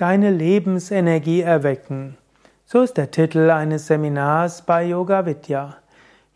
[0.00, 2.16] Deine Lebensenergie erwecken.
[2.64, 5.76] So ist der Titel eines Seminars bei Yoga Vidya.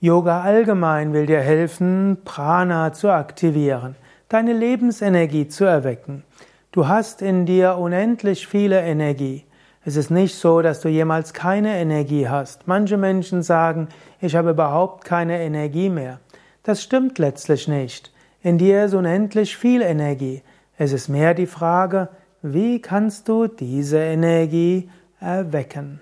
[0.01, 3.97] Yoga allgemein will dir helfen, Prana zu aktivieren,
[4.29, 6.25] deine Lebensenergie zu erwecken.
[6.73, 9.47] Du hast in dir unendlich viele Energie.
[9.83, 12.69] Es ist nicht so, dass du jemals keine Energie hast.
[12.69, 13.89] Manche Menschen sagen,
[14.21, 16.21] ich habe überhaupt keine Energie mehr.
[16.65, 18.13] Das stimmt letztlich nicht.
[18.43, 20.43] In dir ist unendlich viel Energie.
[20.77, 22.11] Es ist mehr die Frage,
[22.47, 26.01] wie kannst du diese Energie erwecken?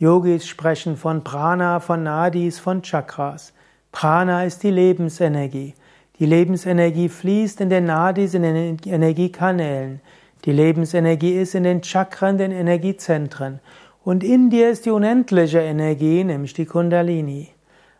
[0.00, 3.52] Yogis sprechen von Prana, von Nadis, von Chakras.
[3.92, 5.74] Prana ist die Lebensenergie.
[6.18, 10.00] Die Lebensenergie fließt in den Nadis, in den Energiekanälen.
[10.44, 13.60] Die Lebensenergie ist in den Chakren, den Energiezentren.
[14.02, 17.50] Und in dir ist die unendliche Energie, nämlich die Kundalini.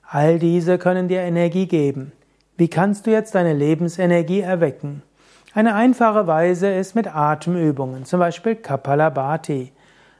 [0.02, 2.10] All diese können dir Energie geben.
[2.56, 5.02] Wie kannst du jetzt deine Lebensenergie erwecken?
[5.58, 9.72] Eine einfache Weise ist mit Atemübungen, zum Beispiel Kapalabhati.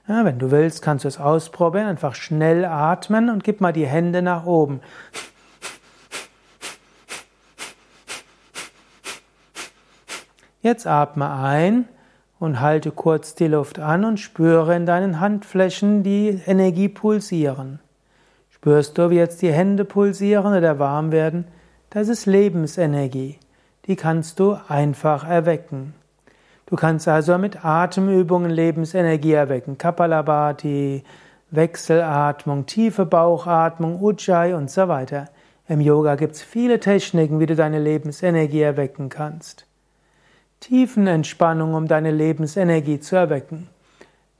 [0.09, 3.87] Ja, wenn du willst, kannst du es ausprobieren, einfach schnell atmen und gib mal die
[3.87, 4.81] Hände nach oben.
[10.61, 11.87] Jetzt atme ein
[12.41, 17.79] und halte kurz die Luft an und spüre in deinen Handflächen die Energie pulsieren.
[18.51, 21.47] Spürst du, wie jetzt die Hände pulsieren oder warm werden?
[21.91, 23.39] Das ist Lebensenergie.
[23.89, 25.95] Die kannst du einfach erwecken.
[26.67, 29.79] Du kannst also mit Atemübungen Lebensenergie erwecken.
[29.79, 31.03] Kapalabhati,
[31.51, 35.31] Wechselatmung, tiefe Bauchatmung, Ujjayi und so weiter.
[35.67, 39.67] Im Yoga gibt es viele Techniken, wie du deine Lebensenergie erwecken kannst.
[40.61, 43.71] Tiefenentspannung, um deine Lebensenergie zu erwecken.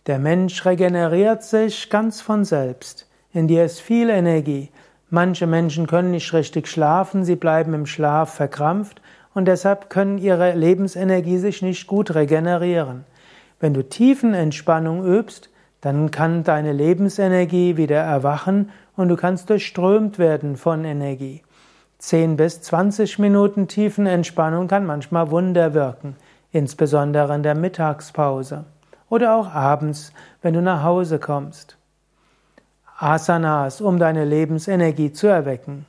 [0.07, 3.09] Der Mensch regeneriert sich ganz von selbst.
[3.33, 4.71] In dir ist viel Energie.
[5.09, 9.01] Manche Menschen können nicht richtig schlafen, sie bleiben im Schlaf verkrampft
[9.39, 13.05] und deshalb können ihre Lebensenergie sich nicht gut regenerieren.
[13.61, 15.49] Wenn du Tiefenentspannung übst,
[15.81, 21.43] dann kann deine Lebensenergie wieder erwachen und du kannst durchströmt werden von Energie.
[21.99, 26.17] 10 bis 20 Minuten Tiefenentspannung kann manchmal Wunder wirken,
[26.51, 28.65] insbesondere in der Mittagspause
[29.09, 30.13] oder auch abends,
[30.43, 31.77] wenn du nach Hause kommst.
[32.99, 35.87] Asanas, um deine Lebensenergie zu erwecken.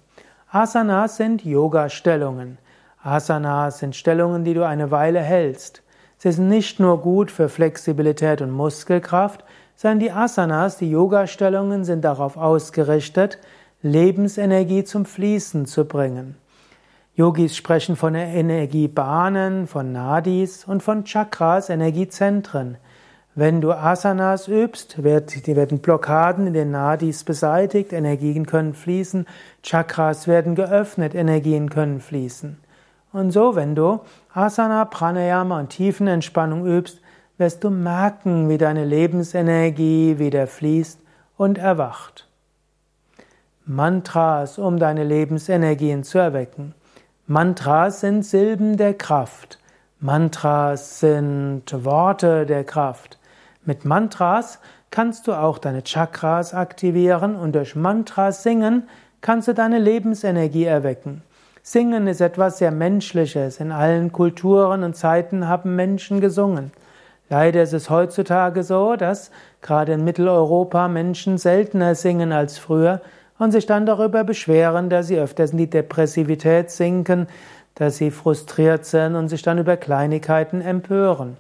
[0.52, 2.60] Asanas sind Yoga-Stellungen.
[3.02, 5.84] Asanas sind Stellungen, die du eine Weile hältst.
[6.18, 9.46] Sie sind nicht nur gut für Flexibilität und Muskelkraft,
[9.76, 13.40] sondern die Asanas, die Yoga-Stellungen, sind darauf ausgerichtet,
[13.82, 16.36] Lebensenergie zum Fließen zu bringen.
[17.16, 22.78] Yogis sprechen von Energiebahnen, von Nadis und von Chakras, Energiezentren.
[23.36, 29.26] Wenn du Asanas übst, werden Blockaden in den Nadis beseitigt, Energien können fließen,
[29.64, 32.58] Chakras werden geöffnet, Energien können fließen.
[33.12, 34.02] Und so, wenn du
[34.34, 37.02] Asana, Pranayama und Tiefenentspannung übst,
[37.38, 41.00] wirst du merken, wie deine Lebensenergie wieder fließt
[41.38, 42.28] und erwacht.
[43.66, 46.74] Mantras, um deine Lebensenergien zu erwecken.
[47.28, 49.60] Mantras sind Silben der Kraft.
[50.00, 53.20] Mantras sind Worte der Kraft.
[53.66, 54.60] Mit Mantras
[54.92, 58.90] kannst du auch deine Chakras aktivieren und durch Mantras singen
[59.22, 61.22] kannst du deine Lebensenergie erwecken.
[61.62, 63.60] Singen ist etwas sehr Menschliches.
[63.60, 66.72] In allen Kulturen und Zeiten haben Menschen gesungen.
[67.30, 69.30] Leider ist es heutzutage so, dass
[69.62, 73.02] gerade in Mitteleuropa Menschen seltener singen als früher
[73.38, 77.28] und sich dann darüber beschweren, dass sie öfters in die Depressivität sinken,
[77.76, 81.38] dass sie frustriert sind und sich dann über Kleinigkeiten empören.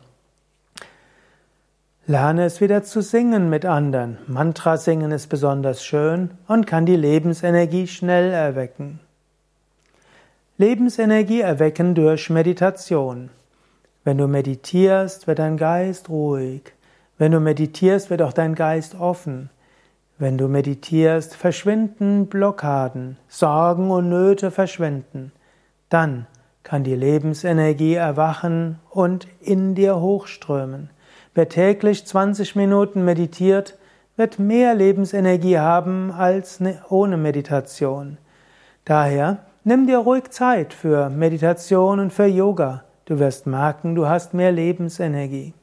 [2.05, 4.17] Lerne es wieder zu singen mit anderen.
[4.27, 8.99] Mantra singen ist besonders schön und kann die Lebensenergie schnell erwecken.
[10.59, 13.29] Lebensenergie erwecken durch Meditation.
[14.03, 16.73] Wenn du meditierst, wird dein Geist ruhig.
[17.17, 19.51] Wenn du meditierst, wird auch dein Geist offen.
[20.17, 25.31] Wenn du meditierst, verschwinden Blockaden, Sorgen und Nöte verschwinden.
[25.87, 26.27] Dann
[26.63, 30.89] kann die Lebensenergie erwachen und in dir hochströmen.
[31.33, 33.77] Wer täglich 20 Minuten meditiert,
[34.17, 38.17] wird mehr Lebensenergie haben als ne, ohne Meditation.
[38.83, 42.83] Daher nimm dir ruhig Zeit für Meditation und für Yoga.
[43.05, 45.53] Du wirst merken, du hast mehr Lebensenergie.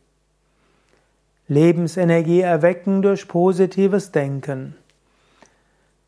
[1.48, 4.74] Lebensenergie erwecken durch positives Denken.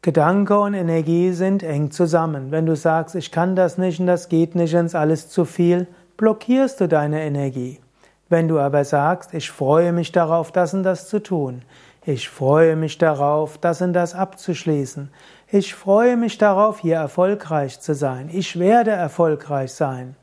[0.03, 2.51] Gedanke und Energie sind eng zusammen.
[2.51, 5.29] Wenn du sagst, ich kann das nicht und das geht nicht und es ist alles
[5.29, 5.87] zu viel,
[6.17, 7.81] blockierst du deine Energie.
[8.29, 11.63] Wenn du aber sagst, ich freue mich darauf, das und das zu tun,
[12.05, 15.11] ich freue mich darauf, das und das abzuschließen,
[15.51, 20.15] ich freue mich darauf, hier erfolgreich zu sein, ich werde erfolgreich sein,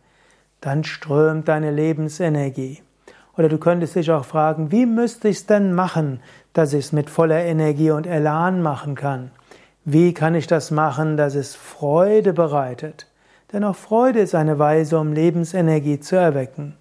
[0.62, 2.82] dann strömt deine Lebensenergie.
[3.38, 6.22] Oder du könntest dich auch fragen, wie müsste ich es denn machen,
[6.54, 9.32] dass ich es mit voller Energie und Elan machen kann?
[9.84, 13.08] Wie kann ich das machen, dass es Freude bereitet?
[13.52, 16.78] Denn auch Freude ist eine Weise, um Lebensenergie zu erwecken.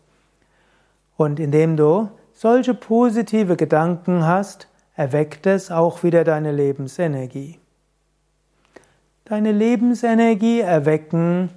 [1.16, 7.58] Und indem du solche positive Gedanken hast, erweckt es auch wieder deine Lebensenergie.
[9.26, 11.48] Deine Lebensenergie erwecken,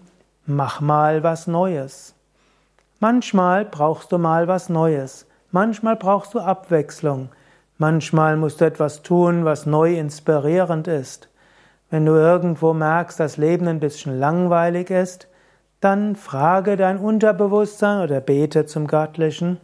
[0.46, 2.16] mach mal was Neues.
[3.02, 5.26] Manchmal brauchst du mal was Neues.
[5.52, 7.28] Manchmal brauchst du Abwechslung.
[7.78, 11.28] Manchmal musst du etwas tun, was neu inspirierend ist.
[11.90, 15.28] Wenn du irgendwo merkst, dass Leben ein bisschen langweilig ist,
[15.82, 19.60] dann frage dein Unterbewusstsein oder bete zum Göttlichen,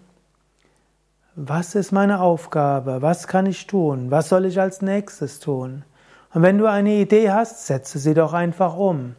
[1.38, 3.02] was ist meine Aufgabe?
[3.02, 4.12] Was kann ich tun?
[4.12, 5.86] Was soll ich als nächstes tun?
[6.34, 9.16] Und wenn du eine Idee hast, setze sie doch einfach um.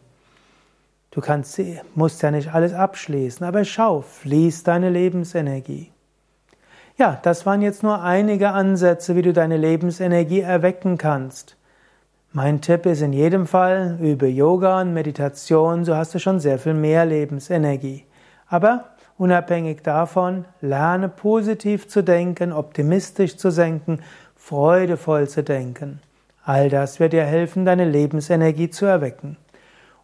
[1.11, 1.61] Du kannst,
[1.95, 5.93] musst ja nicht alles abschließen, aber schau, fließ deine Lebensenergie.
[6.97, 11.57] Ja, das waren jetzt nur einige Ansätze, wie du deine Lebensenergie erwecken kannst.
[12.33, 16.59] Mein Tipp ist in jedem Fall, übe Yoga und Meditation, so hast du schon sehr
[16.59, 18.05] viel mehr Lebensenergie.
[18.49, 18.87] Aber
[19.19, 24.01] unabhängig davon, lerne positiv zu denken, optimistisch zu denken,
[24.35, 26.01] freudevoll zu denken.
[26.45, 29.39] All das wird dir helfen, deine Lebensenergie zu erwecken.